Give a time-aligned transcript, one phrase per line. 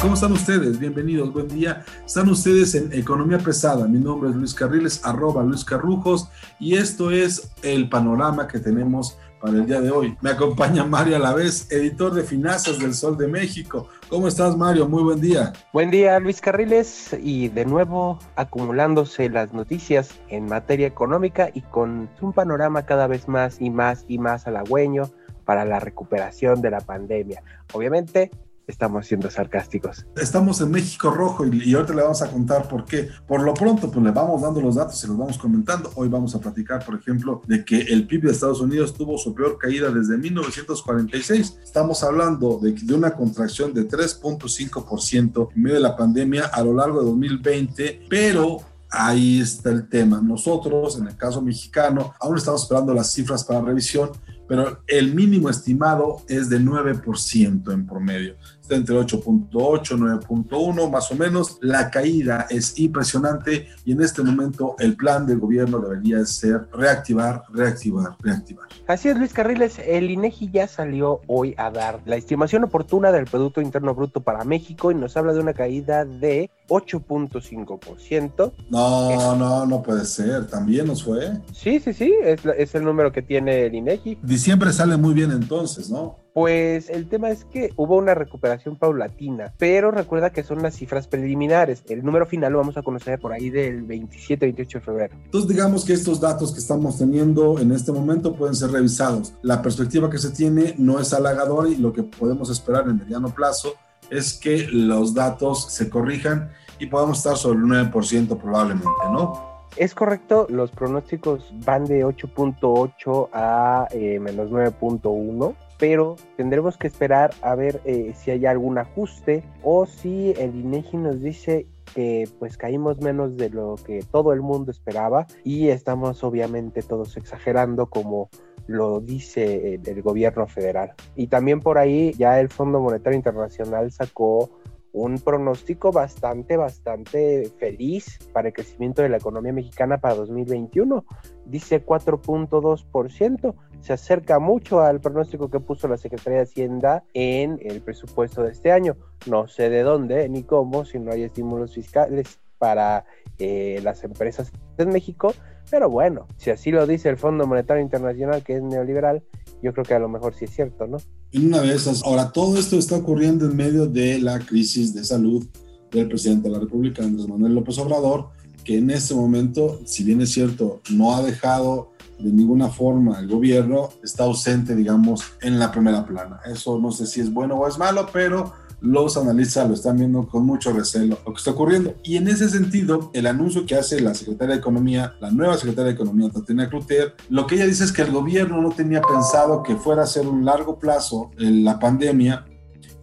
[0.00, 0.78] ¿Cómo están ustedes?
[0.78, 1.84] Bienvenidos, buen día.
[2.06, 3.86] Están ustedes en Economía Pesada.
[3.86, 9.18] Mi nombre es Luis Carriles, arroba Luis Carrujos, y esto es el panorama que tenemos
[9.40, 10.16] para el día de hoy.
[10.22, 13.88] Me acompaña Mario Alavés, editor de Finanzas del Sol de México.
[14.12, 14.86] ¿Cómo estás, Mario?
[14.86, 15.54] Muy buen día.
[15.72, 22.10] Buen día, Luis Carriles, y de nuevo acumulándose las noticias en materia económica y con
[22.20, 25.04] un panorama cada vez más y más y más halagüeño
[25.46, 27.42] para la recuperación de la pandemia.
[27.72, 28.30] Obviamente,
[28.66, 30.06] estamos siendo sarcásticos.
[30.16, 33.08] Estamos en México Rojo y, y, ahorita le vamos a contar por qué.
[33.26, 35.90] Por lo pronto, pues le vamos dando los datos y los vamos comentando.
[35.94, 39.34] Hoy vamos a platicar, por ejemplo, de que el PIB de Estados Unidos tuvo su
[39.34, 41.58] peor caída desde 1946.
[41.62, 46.74] Estamos hablando de, de una contracción de 3.5% en medio de la pandemia a lo
[46.74, 48.58] largo de 2020, pero
[48.92, 50.20] ahí está el tema.
[50.22, 54.10] Nosotros, en el caso mexicano, aún estamos esperando las cifras para revisión,
[54.52, 58.36] pero el mínimo estimado es de 9% en promedio.
[58.62, 61.58] Está entre 8.8, 9.1 más o menos.
[61.60, 67.42] La caída es impresionante y en este momento el plan del gobierno debería ser reactivar,
[67.52, 68.68] reactivar, reactivar.
[68.86, 69.80] Así es, Luis Carriles.
[69.84, 74.44] El INEGI ya salió hoy a dar la estimación oportuna del Producto Interno Bruto para
[74.44, 78.52] México y nos habla de una caída de 8.5%.
[78.70, 80.46] No, no, no puede ser.
[80.46, 81.32] También nos fue.
[81.52, 82.14] Sí, sí, sí.
[82.22, 84.18] Es, es el número que tiene el INEGI.
[84.22, 86.21] Diciembre sale muy bien entonces, ¿no?
[86.34, 91.06] Pues el tema es que hubo una recuperación paulatina, pero recuerda que son las cifras
[91.06, 91.84] preliminares.
[91.88, 95.14] El número final lo vamos a conocer por ahí del 27-28 de febrero.
[95.24, 99.34] Entonces digamos que estos datos que estamos teniendo en este momento pueden ser revisados.
[99.42, 103.28] La perspectiva que se tiene no es halagadora y lo que podemos esperar en mediano
[103.28, 103.74] plazo
[104.10, 109.52] es que los datos se corrijan y podamos estar sobre el 9% probablemente, ¿no?
[109.76, 117.34] Es correcto, los pronósticos van de 8.8 a eh, menos 9.1 pero tendremos que esperar
[117.42, 122.56] a ver eh, si hay algún ajuste o si el INEGI nos dice que pues
[122.56, 128.30] caímos menos de lo que todo el mundo esperaba y estamos obviamente todos exagerando como
[128.68, 130.92] lo dice el, el gobierno federal.
[131.16, 134.50] Y también por ahí ya el Fondo Monetario Internacional sacó
[134.92, 141.04] un pronóstico bastante, bastante feliz para el crecimiento de la economía mexicana para 2021.
[141.46, 143.54] Dice 4.2%.
[143.80, 148.52] Se acerca mucho al pronóstico que puso la Secretaría de Hacienda en el presupuesto de
[148.52, 148.96] este año.
[149.26, 153.04] No sé de dónde ni cómo, si no hay estímulos fiscales para
[153.38, 155.34] eh, las empresas en México,
[155.72, 159.22] pero bueno, si así lo dice el Fondo Monetario Internacional, que es neoliberal,
[159.62, 160.98] yo creo que a lo mejor sí es cierto, ¿no?
[161.30, 165.02] En una de esas, ahora todo esto está ocurriendo en medio de la crisis de
[165.02, 165.46] salud
[165.90, 168.28] del presidente de la República, Andrés Manuel López Obrador,
[168.64, 173.28] que en este momento, si bien es cierto, no ha dejado de ninguna forma el
[173.28, 176.40] gobierno, está ausente, digamos, en la primera plana.
[176.44, 180.26] Eso no sé si es bueno o es malo, pero los analistas lo están viendo
[180.26, 181.94] con mucho recelo lo que está ocurriendo.
[182.02, 185.86] Y en ese sentido, el anuncio que hace la secretaria de Economía, la nueva secretaria
[185.86, 189.62] de Economía, Tatiana Cloutier, lo que ella dice es que el gobierno no tenía pensado
[189.62, 192.44] que fuera a ser un largo plazo la pandemia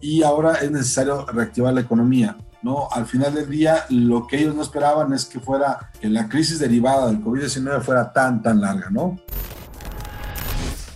[0.02, 2.36] y ahora es necesario reactivar la economía.
[2.62, 2.88] ¿no?
[2.92, 6.58] Al final del día, lo que ellos no esperaban es que fuera, que la crisis
[6.58, 9.16] derivada del COVID-19 fuera tan, tan larga, ¿no?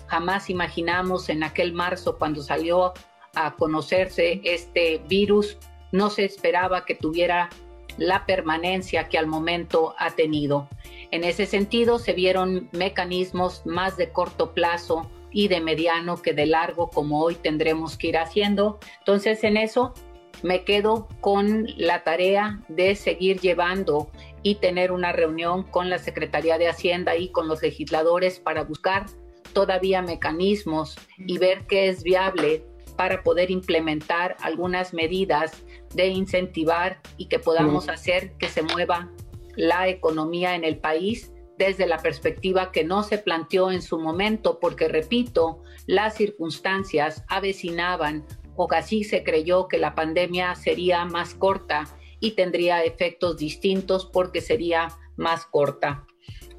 [0.08, 2.92] Jamás imaginamos en aquel marzo cuando salió
[3.34, 5.58] a conocerse este virus,
[5.92, 7.50] no se esperaba que tuviera
[7.96, 10.68] la permanencia que al momento ha tenido.
[11.10, 16.46] En ese sentido, se vieron mecanismos más de corto plazo y de mediano que de
[16.46, 18.78] largo, como hoy tendremos que ir haciendo.
[18.98, 19.94] Entonces, en eso
[20.42, 24.10] me quedo con la tarea de seguir llevando
[24.42, 29.06] y tener una reunión con la Secretaría de Hacienda y con los legisladores para buscar
[29.52, 32.64] todavía mecanismos y ver qué es viable
[32.96, 35.64] para poder implementar algunas medidas
[35.94, 39.10] de incentivar y que podamos hacer que se mueva
[39.56, 44.58] la economía en el país desde la perspectiva que no se planteó en su momento,
[44.58, 48.24] porque repito, las circunstancias avecinaban
[48.56, 51.84] o casi se creyó que la pandemia sería más corta
[52.20, 56.06] y tendría efectos distintos porque sería más corta.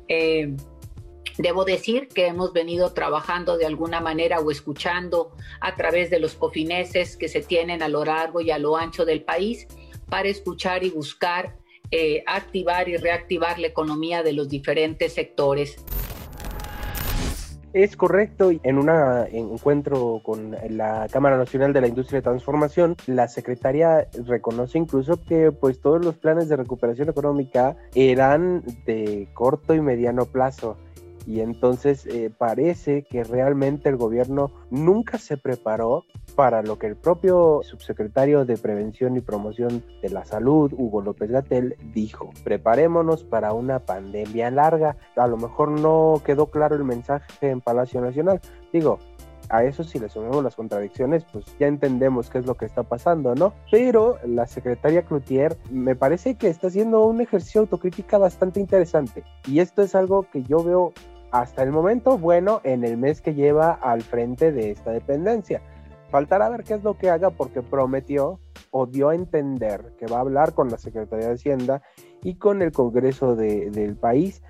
[0.08, 0.56] Eh,
[1.38, 6.36] debo decir que hemos venido trabajando de alguna manera o escuchando a través de los
[6.36, 9.68] cofineses que se tienen a lo largo y a lo ancho del país
[10.10, 11.56] para escuchar y buscar
[11.92, 15.78] eh, activar y reactivar la economía de los diferentes sectores.
[17.74, 18.52] Es correcto.
[18.64, 24.78] En un encuentro con la Cámara Nacional de la Industria de Transformación, la secretaria reconoce
[24.78, 30.78] incluso que pues todos los planes de recuperación económica eran de corto y mediano plazo
[31.26, 36.04] y entonces eh, parece que realmente el gobierno nunca se preparó
[36.36, 41.32] para lo que el propio subsecretario de Prevención y Promoción de la Salud, Hugo López
[41.32, 44.98] Gatel, dijo, preparémonos para una pandemia larga.
[45.16, 48.42] A lo mejor no quedó claro el mensaje en Palacio Nacional.
[48.74, 49.00] Digo,
[49.50, 52.84] a eso si le sumamos las contradicciones, pues ya entendemos qué es lo que está
[52.84, 53.54] pasando, ¿no?
[53.72, 59.24] Pero la secretaria Cloutier me parece que está haciendo un ejercicio autocrítica bastante interesante.
[59.48, 60.94] Y esto es algo que yo veo
[61.32, 65.62] hasta el momento bueno en el mes que lleva al frente de esta dependencia.
[66.10, 68.40] Faltará ver qué es lo que haga porque prometió
[68.72, 71.82] o dio a entender que va a hablar con la Secretaría de Hacienda
[72.24, 74.42] y con el Congreso del país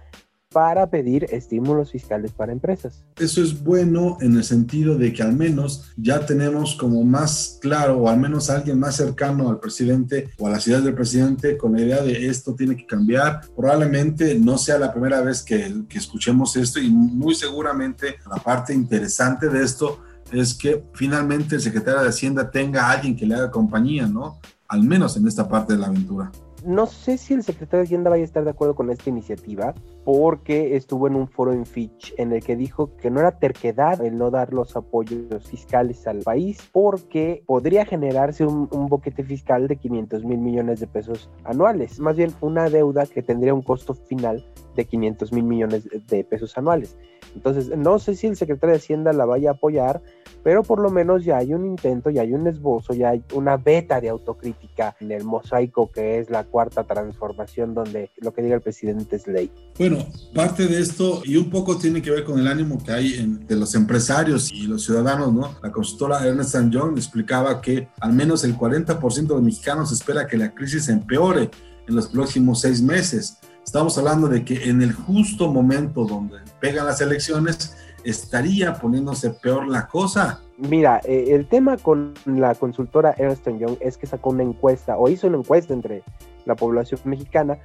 [0.51, 3.03] para pedir estímulos fiscales para empresas.
[3.17, 7.97] Eso es bueno en el sentido de que al menos ya tenemos como más claro
[7.97, 11.73] o al menos alguien más cercano al presidente o a la ciudad del presidente con
[11.73, 13.41] la idea de esto tiene que cambiar.
[13.55, 18.73] Probablemente no sea la primera vez que, que escuchemos esto y muy seguramente la parte
[18.73, 19.99] interesante de esto
[20.31, 24.39] es que finalmente el secretario de Hacienda tenga a alguien que le haga compañía, ¿no?
[24.67, 26.31] Al menos en esta parte de la aventura
[26.65, 29.73] no sé si el secretario de Hacienda vaya a estar de acuerdo con esta iniciativa,
[30.03, 34.03] porque estuvo en un foro en Fitch en el que dijo que no era terquedad
[34.03, 39.77] el no dar los apoyos fiscales al país, porque podría generarse un, boquete fiscal de
[39.77, 44.45] 500 mil millones de pesos anuales, más bien una deuda que tendría un costo final
[44.75, 46.95] de 500 mil millones de pesos anuales.
[47.35, 50.01] Entonces, no sé si el secretario de Hacienda la vaya a apoyar,
[50.43, 53.57] pero por lo menos ya hay un intento, ya hay un esbozo, ya hay una
[53.57, 58.55] beta de autocrítica en el mosaico que es la cuarta transformación donde lo que diga
[58.55, 59.51] el presidente es ley.
[59.77, 63.13] Bueno, parte de esto y un poco tiene que ver con el ánimo que hay
[63.15, 65.55] en, de los empresarios y los ciudadanos, ¿no?
[65.61, 70.37] La consultora Ernest Young explicaba que al menos el 40% de los mexicanos espera que
[70.37, 71.49] la crisis empeore
[71.87, 73.37] en los próximos seis meses.
[73.65, 77.75] Estamos hablando de que en el justo momento donde pegan las elecciones,
[78.05, 80.39] estaría poniéndose peor la cosa.
[80.57, 85.09] Mira, eh, el tema con la consultora Ernst Young es que sacó una encuesta o
[85.09, 86.03] hizo una encuesta entre
[86.45, 87.57] la población mexicana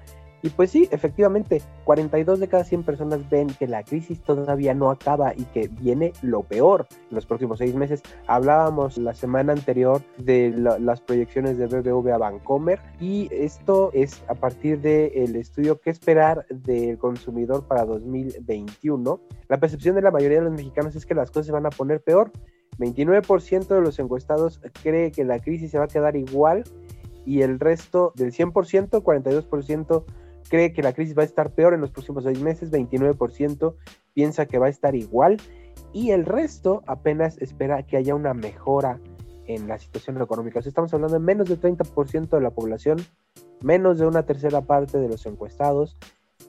[0.42, 4.90] y pues sí, efectivamente, 42 de cada 100 personas ven que la crisis todavía no
[4.90, 8.02] acaba y que viene lo peor en los próximos seis meses.
[8.26, 14.80] Hablábamos la semana anterior de las proyecciones de BBVA Bancomer y esto es a partir
[14.80, 19.20] del estudio que esperar del consumidor para 2021.
[19.48, 21.70] La percepción de la mayoría de los mexicanos es que las cosas se van a
[21.70, 22.32] poner peor.
[22.78, 26.64] 29% de los encuestados cree que la crisis se va a quedar igual
[27.26, 30.04] y el resto del 100%, 42%
[30.50, 33.74] cree que la crisis va a estar peor en los próximos seis meses, 29%
[34.12, 35.38] piensa que va a estar igual
[35.92, 39.00] y el resto apenas espera que haya una mejora
[39.46, 40.60] en la situación económica.
[40.60, 42.98] estamos hablando de menos del 30% de la población,
[43.62, 45.96] menos de una tercera parte de los encuestados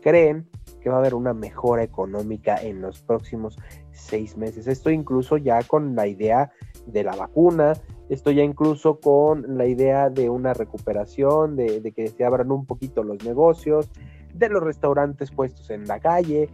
[0.02, 0.50] creen
[0.82, 3.58] que va a haber una mejora económica en los próximos
[3.92, 4.68] seis meses.
[4.68, 6.52] Esto incluso ya con la idea
[6.88, 7.74] de la vacuna,
[8.12, 13.04] esto ya incluso con la idea de una recuperación, de, que se abran un poquito
[13.04, 13.90] los negocios,
[14.34, 16.50] de los restaurantes puestos en la calle.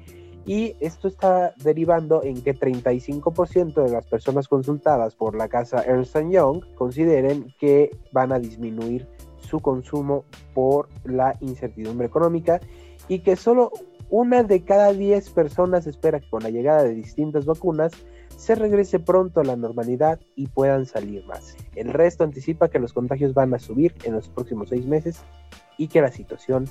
[0.46, 6.16] Y esto está derivando en que 35% de las personas consultadas por la casa Ernst
[6.30, 9.08] Young consideren que van a disminuir
[9.40, 12.60] su consumo por la incertidumbre económica
[13.08, 13.72] y que solo
[14.12, 17.94] una de cada 10 personas espera que con la llegada de distintas vacunas
[18.36, 21.56] se regrese pronto a la normalidad y puedan salir más.
[21.76, 25.18] El resto anticipa que los contagios van a subir en los próximos seis meses
[25.78, 26.66] y que la situación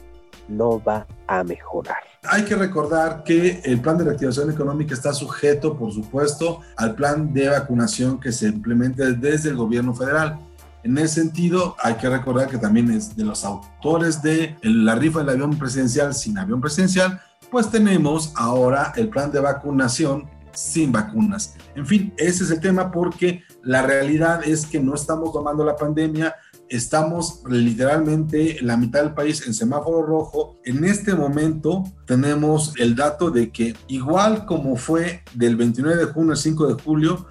[0.49, 1.97] no va a mejorar.
[2.29, 7.33] Hay que recordar que el plan de reactivación económica está sujeto, por supuesto, al plan
[7.33, 10.39] de vacunación que se implementa desde el gobierno federal.
[10.83, 15.21] En ese sentido, hay que recordar que también es de los autores de la rifa
[15.21, 17.21] del avión presidencial sin avión presidencial,
[17.51, 21.55] pues tenemos ahora el plan de vacunación sin vacunas.
[21.75, 25.77] En fin, ese es el tema porque la realidad es que no estamos tomando la
[25.77, 26.35] pandemia,
[26.69, 30.59] estamos literalmente la mitad del país en semáforo rojo.
[30.65, 36.33] En este momento tenemos el dato de que igual como fue del 29 de junio
[36.33, 37.27] al 5 de julio,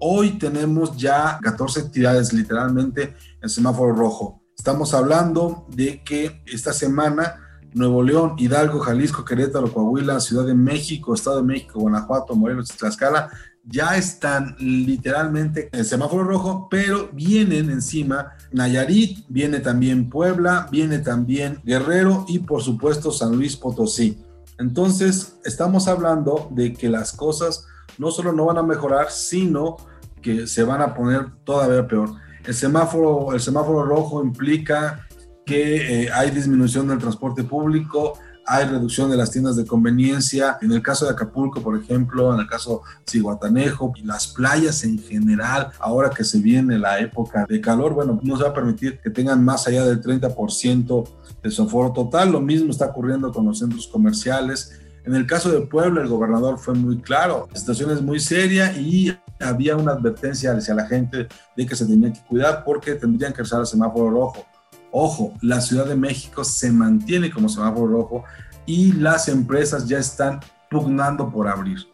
[0.00, 4.42] hoy tenemos ya 14 entidades literalmente en semáforo rojo.
[4.56, 11.14] Estamos hablando de que esta semana Nuevo León, Hidalgo, Jalisco, Querétaro, Coahuila, Ciudad de México,
[11.14, 13.30] Estado de México, Guanajuato, Morelos y Tlaxcala
[13.64, 20.98] ya están literalmente en el semáforo rojo, pero vienen encima Nayarit, viene también Puebla, viene
[20.98, 24.18] también Guerrero y por supuesto San Luis Potosí.
[24.58, 27.66] Entonces, estamos hablando de que las cosas
[27.98, 29.76] no solo no van a mejorar, sino
[30.20, 32.10] que se van a poner todavía peor.
[32.44, 35.06] El semáforo, el semáforo rojo implica
[35.50, 38.16] que eh, hay disminución del transporte público,
[38.46, 40.58] hay reducción de las tiendas de conveniencia.
[40.62, 44.84] En el caso de Acapulco, por ejemplo, en el caso de Ciguatanejo y las playas
[44.84, 48.54] en general, ahora que se viene la época de calor, bueno, no se va a
[48.54, 51.08] permitir que tengan más allá del 30%
[51.42, 52.30] de su aforo total.
[52.30, 54.78] Lo mismo está ocurriendo con los centros comerciales.
[55.04, 58.72] En el caso de Puebla, el gobernador fue muy claro, la situación es muy seria
[58.78, 61.26] y había una advertencia hacia la gente
[61.56, 64.46] de que se tenía que cuidar porque tendrían que usar el semáforo rojo.
[64.92, 68.24] Ojo, la Ciudad de México se mantiene como semáforo rojo
[68.66, 71.86] y las empresas ya están pugnando por abrir.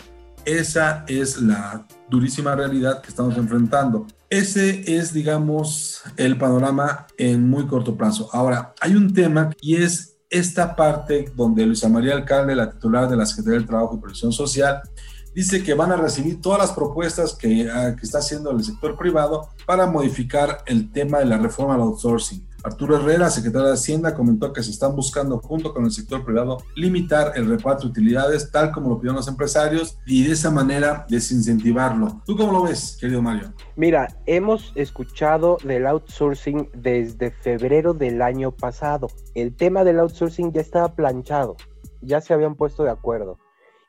[0.45, 4.07] Esa es la durísima realidad que estamos enfrentando.
[4.31, 8.29] Ese es, digamos, el panorama en muy corto plazo.
[8.33, 13.17] Ahora, hay un tema y es esta parte donde Luisa María Alcalde, la titular de
[13.17, 14.83] la Secretaría del Trabajo y Protección Social,
[15.35, 18.97] dice que van a recibir todas las propuestas que, ah, que está haciendo el sector
[18.97, 22.47] privado para modificar el tema de la reforma al outsourcing.
[22.67, 26.59] Arturo Herrera, secretario de Hacienda, comentó que se están buscando junto con el sector privado
[26.75, 31.07] limitar el reparto de utilidades tal como lo pidieron los empresarios y de esa manera
[31.09, 32.23] desincentivarlo.
[32.27, 33.53] ¿Tú cómo lo ves, querido Mario?
[33.77, 39.07] Mira, hemos escuchado del outsourcing desde febrero del año pasado.
[39.37, 41.55] El tema del outsourcing ya estaba planchado,
[42.01, 43.39] ya se habían puesto de acuerdo.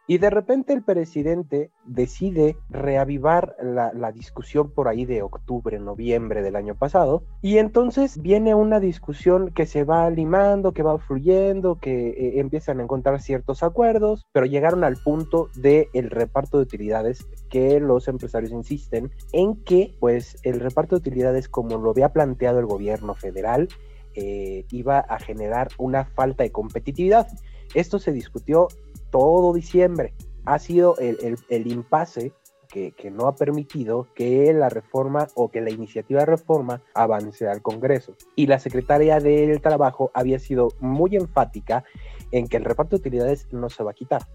[0.10, 6.56] Y de repente el presidente decide reavivar la, discusión por ahí de octubre, noviembre del
[6.56, 7.24] año pasado.
[7.42, 12.80] Y entonces viene una discusión que se va limando, que va fluyendo, que eh, empiezan
[12.80, 18.08] a encontrar ciertos acuerdos, pero llegaron al punto del el reparto de utilidades que los
[18.08, 23.14] empresarios insisten en que pues el reparto de utilidades como lo había planteado el gobierno
[23.14, 23.68] federal
[24.16, 27.28] eh, iba a generar una falta de competitividad.
[27.74, 28.70] Esto se discutió
[29.12, 30.14] todo diciembre.
[30.46, 32.32] Ha sido el, el, impasse
[32.70, 37.48] que, que, no ha permitido que la reforma o que la iniciativa de reforma avance
[37.48, 38.14] al Congreso.
[38.36, 41.84] Y la secretaria del Trabajo había sido muy enfática
[42.32, 44.28] en que el reparto de utilidades no se va a quitar.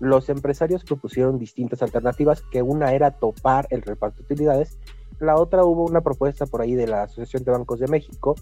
[0.00, 4.78] Los empresarios propusieron distintas alternativas, que una era topar el reparto de utilidades,
[5.20, 8.34] la otra hubo una propuesta por ahí de la Asociación de Bancos de México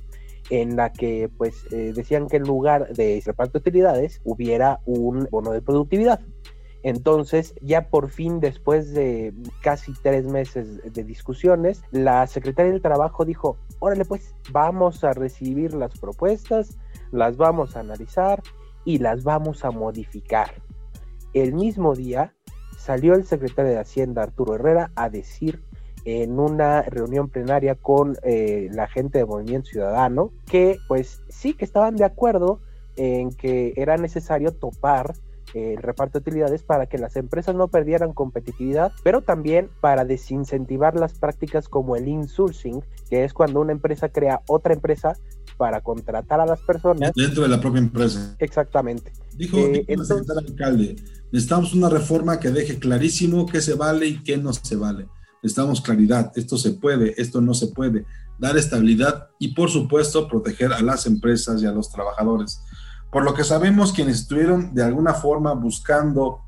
[0.50, 5.28] en la que pues eh, decían que en lugar de reparto de utilidades hubiera un
[5.30, 6.20] bono de productividad.
[6.82, 9.32] Entonces, ya por fin, después de
[9.62, 15.74] casi tres meses de discusiones, la secretaria del Trabajo dijo, órale pues, vamos a recibir
[15.74, 16.76] las propuestas,
[17.12, 18.42] las vamos a analizar
[18.84, 20.54] y las vamos a modificar.
[21.34, 22.34] El mismo día
[22.76, 25.62] salió el secretario de Hacienda, Arturo Herrera, a decir
[26.04, 31.64] en una reunión plenaria con eh, la gente de Movimiento Ciudadano, que pues sí que
[31.64, 32.60] estaban de acuerdo
[32.96, 35.14] en que era necesario topar
[35.54, 40.04] eh, el reparto de utilidades para que las empresas no perdieran competitividad, pero también para
[40.04, 45.16] desincentivar las prácticas como el insourcing, que es cuando una empresa crea otra empresa
[45.56, 47.12] para contratar a las personas.
[47.14, 48.34] Dentro de la propia empresa.
[48.38, 49.12] Exactamente.
[49.36, 50.96] Dijo, eh, el alcalde,
[51.30, 55.06] necesitamos una reforma que deje clarísimo qué se vale y qué no se vale
[55.42, 58.06] necesitamos claridad, esto se puede, esto no se puede,
[58.38, 62.60] dar estabilidad y por supuesto proteger a las empresas y a los trabajadores.
[63.10, 66.40] Por lo que sabemos, quienes estuvieron de alguna forma buscando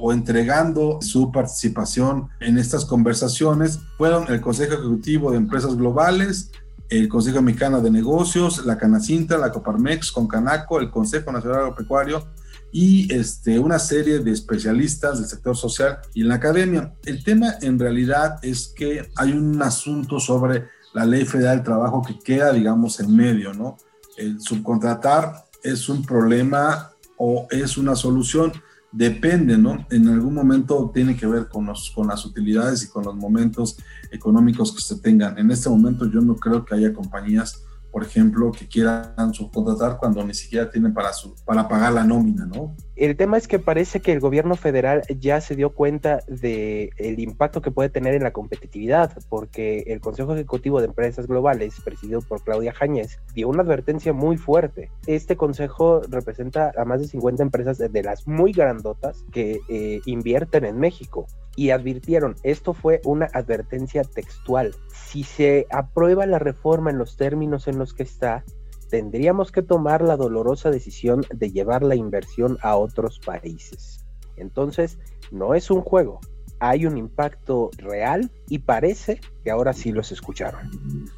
[0.00, 6.50] o entregando su participación en estas conversaciones fueron el Consejo Ejecutivo de Empresas Globales,
[6.88, 12.26] el Consejo Mexicano de Negocios, la Canacinta, la Coparmex, Concanaco, el Consejo Nacional Agropecuario
[12.72, 16.94] y este, una serie de especialistas del sector social y en la academia.
[17.04, 22.02] El tema en realidad es que hay un asunto sobre la ley federal del trabajo
[22.02, 23.76] que queda, digamos, en medio, ¿no?
[24.16, 28.52] El subcontratar es un problema o es una solución,
[28.92, 29.86] depende, ¿no?
[29.90, 33.76] En algún momento tiene que ver con, los, con las utilidades y con los momentos
[34.10, 35.38] económicos que se tengan.
[35.38, 37.64] En este momento yo no creo que haya compañías
[37.98, 42.46] por ejemplo, que quieran subcontratar cuando ni siquiera tienen para, su, para pagar la nómina,
[42.46, 42.76] ¿no?
[42.94, 47.18] El tema es que parece que el gobierno federal ya se dio cuenta del el
[47.18, 52.20] impacto que puede tener en la competitividad, porque el Consejo Ejecutivo de Empresas Globales, presidido
[52.20, 54.92] por Claudia Jañez, dio una advertencia muy fuerte.
[55.08, 60.64] Este consejo representa a más de 50 empresas de las muy grandotas que eh, invierten
[60.66, 61.26] en México
[61.58, 64.76] y advirtieron, esto fue una advertencia textual.
[64.94, 68.44] Si se aprueba la reforma en los términos en los que está,
[68.90, 74.06] tendríamos que tomar la dolorosa decisión de llevar la inversión a otros países.
[74.36, 75.00] Entonces,
[75.32, 76.20] no es un juego,
[76.60, 80.70] hay un impacto real y parece que ahora sí los escucharon.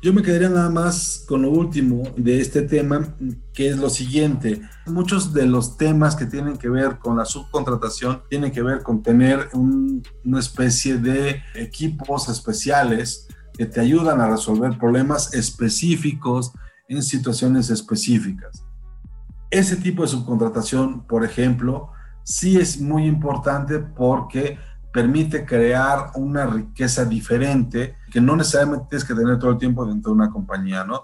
[0.03, 3.15] Yo me quedaría nada más con lo último de este tema,
[3.53, 4.61] que es lo siguiente.
[4.87, 9.03] Muchos de los temas que tienen que ver con la subcontratación tienen que ver con
[9.03, 16.53] tener una especie de equipos especiales que te ayudan a resolver problemas específicos
[16.89, 18.65] en situaciones específicas.
[19.51, 21.91] Ese tipo de subcontratación, por ejemplo,
[22.25, 24.59] sí es muy importante porque
[24.93, 30.11] permite crear una riqueza diferente que no necesariamente tienes que tener todo el tiempo dentro
[30.11, 31.03] de una compañía, ¿no?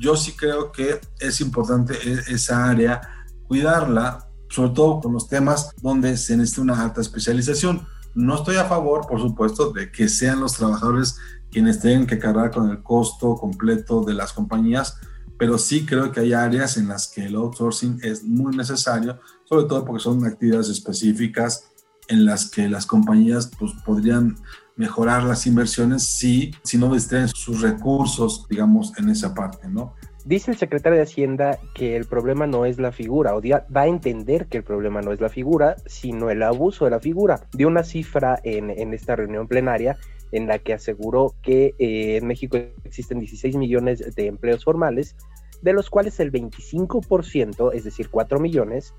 [0.00, 3.00] Yo sí creo que es importante e-, esa área,
[3.46, 7.86] cuidarla, sobre todo con los temas donde se necesita una alta especialización.
[8.14, 11.16] No estoy a favor, por supuesto, de que sean los trabajadores
[11.50, 14.96] quienes tengan que cargar con el costo completo de las compañías,
[15.38, 19.64] pero sí creo que hay áreas en las que el outsourcing es muy necesario, sobre
[19.64, 21.70] todo porque son actividades específicas
[22.08, 24.36] en las que las compañías pues, podrían
[24.76, 29.94] mejorar las inversiones si, si no distraen sus recursos, digamos, en esa parte, ¿no?
[30.24, 33.86] Dice el secretario de Hacienda que el problema no es la figura, o da a
[33.86, 37.40] entender que el problema no es la figura, sino el abuso de la figura.
[37.52, 39.96] Dio una cifra en, en esta reunión plenaria
[40.32, 45.16] en la que aseguró que eh, en México existen 16 millones de empleos formales,
[45.62, 48.94] de los cuales el 25%, es decir, 4 millones,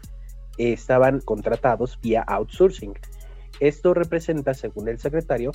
[0.60, 2.94] estaban contratados vía outsourcing.
[3.60, 5.52] Esto representa, según el secretario,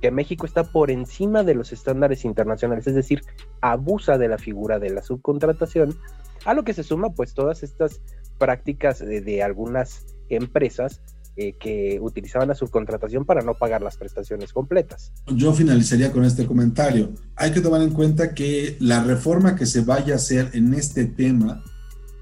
[0.00, 3.22] que México está por encima de los estándares internacionales, es decir,
[3.60, 5.96] abusa de la figura de la subcontratación,
[6.44, 8.02] a lo que se suma pues todas estas
[8.38, 11.00] prácticas de algunas empresas
[11.36, 15.12] eh, que utilizaban la subcontratación para no pagar las prestaciones completas.
[15.26, 17.12] Yo finalizaría con este comentario.
[17.34, 21.06] Hay que tomar en cuenta que la reforma que se vaya a hacer en este
[21.06, 21.64] tema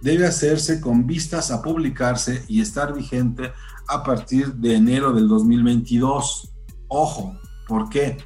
[0.03, 3.53] debe hacerse con vistas a publicarse y estar vigente
[3.89, 6.53] a partir de enero del 2022.
[6.89, 7.39] Ojo,
[7.69, 8.19] ¿por qué?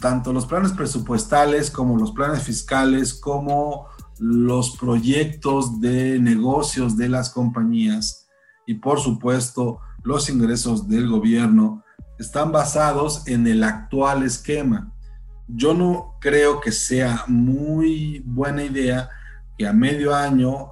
[0.00, 7.30] Tanto los planes presupuestales como los planes fiscales, como los proyectos de negocios de las
[7.30, 8.28] compañías
[8.66, 11.82] y por supuesto los ingresos del gobierno
[12.18, 14.92] están basados en el actual esquema.
[15.48, 19.08] Yo no creo que sea muy buena idea
[19.58, 20.70] que a medio año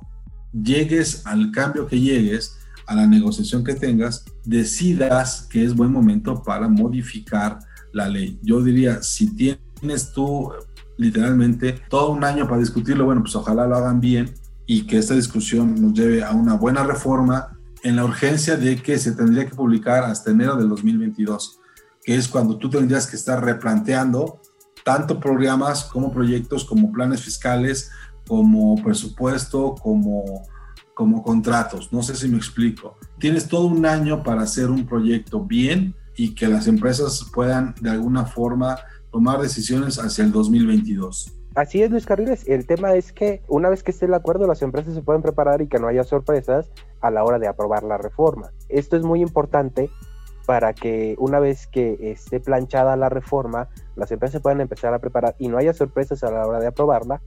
[0.52, 6.42] llegues al cambio que llegues, a la negociación que tengas, decidas que es buen momento
[6.42, 7.58] para modificar
[7.92, 8.38] la ley.
[8.42, 10.50] Yo diría, si tienes tú
[10.96, 14.34] literalmente todo un año para discutirlo, bueno, pues ojalá lo hagan bien
[14.66, 18.98] y que esta discusión nos lleve a una buena reforma en la urgencia de que
[18.98, 21.58] se tendría que publicar hasta enero del 2022,
[22.04, 24.40] que es cuando tú tendrías que estar replanteando
[24.84, 27.90] tanto programas como proyectos, como planes fiscales,
[28.30, 30.44] como presupuesto, como,
[30.94, 31.92] como contratos.
[31.92, 32.96] No sé si me explico.
[33.18, 37.90] Tienes todo un año para hacer un proyecto bien y que las empresas puedan de
[37.90, 38.78] alguna forma
[39.10, 41.40] tomar decisiones hacia el 2022.
[41.56, 42.46] Así es, Luis Carriles.
[42.46, 45.60] El tema es que una vez que esté el acuerdo, las empresas se pueden preparar
[45.60, 48.52] y que no haya sorpresas a la hora de aprobar la reforma.
[48.68, 49.90] Esto es muy importante
[50.46, 55.34] para que una vez que esté planchada la reforma, las empresas puedan empezar a preparar
[55.40, 57.20] y no haya sorpresas a la hora de aprobarla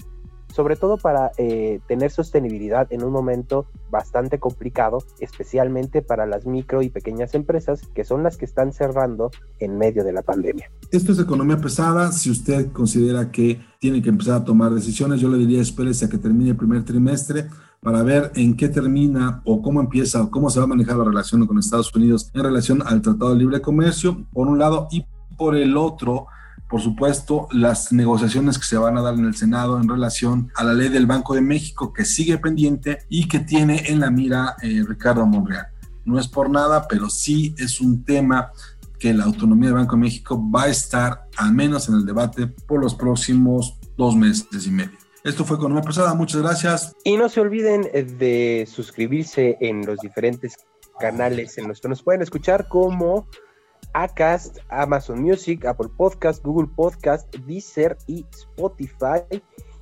[0.53, 6.83] sobre todo para eh, tener sostenibilidad en un momento bastante complicado, especialmente para las micro
[6.83, 10.69] y pequeñas empresas, que son las que están cerrando en medio de la pandemia.
[10.91, 12.11] Esto es economía pesada.
[12.11, 16.09] Si usted considera que tiene que empezar a tomar decisiones, yo le diría espérese a
[16.09, 17.47] que termine el primer trimestre
[17.81, 21.03] para ver en qué termina o cómo empieza o cómo se va a manejar la
[21.03, 25.03] relación con Estados Unidos en relación al Tratado de Libre Comercio, por un lado, y
[25.35, 26.27] por el otro,
[26.73, 30.63] por supuesto, las negociaciones que se van a dar en el Senado en relación a
[30.63, 34.55] la ley del Banco de México que sigue pendiente y que tiene en la mira
[34.63, 35.67] eh, Ricardo Monreal.
[36.03, 38.51] No es por nada, pero sí es un tema
[38.97, 42.47] que la autonomía del Banco de México va a estar, al menos en el debate,
[42.47, 44.97] por los próximos dos meses y medio.
[45.23, 46.95] Esto fue Economía Pesada, muchas gracias.
[47.03, 47.83] Y no se olviden
[48.17, 50.55] de suscribirse en los diferentes
[50.99, 53.27] canales en los que nos pueden escuchar como
[53.93, 59.21] Acast, Amazon Music, Apple Podcast, Google Podcast, Deezer y Spotify.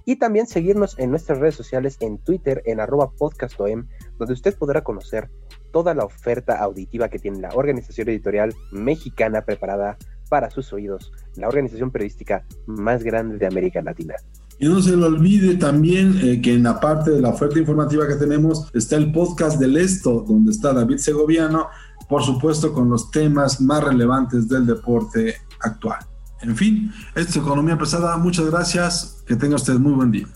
[0.06, 4.84] Y también seguirnos en nuestras redes sociales en Twitter en arroba podcastom, donde usted podrá
[4.84, 5.30] conocer
[5.71, 9.97] toda la oferta auditiva que tiene la organización editorial mexicana preparada
[10.30, 14.15] para sus oídos, la organización periodística más grande de América Latina.
[14.60, 18.08] Y no se le olvide también eh, que en la parte de la oferta informativa
[18.08, 21.67] que tenemos está el podcast del Esto, donde está David Segoviano
[22.12, 26.00] por supuesto con los temas más relevantes del deporte actual.
[26.41, 28.17] En fin, esto es Economía Pesada.
[28.17, 29.24] Muchas gracias.
[29.26, 30.28] Que tenga usted muy buen día.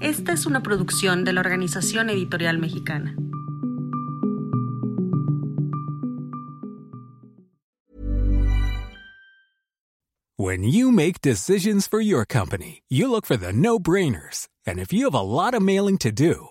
[0.00, 3.16] Esta es una producción de la Organización Editorial Mexicana.
[10.36, 14.46] When you make decisions for your company, you look for the no-brainers.
[14.64, 16.50] And if you have a lot of mailing to do,